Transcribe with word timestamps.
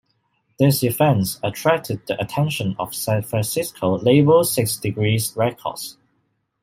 These 0.57 0.83
events 0.83 1.39
attracted 1.43 2.07
the 2.07 2.19
attention 2.19 2.75
of 2.79 2.95
San 2.95 3.21
Francisco 3.21 3.99
label 3.99 4.43
Six 4.43 4.77
Degrees 4.77 5.31
Records. 5.37 5.95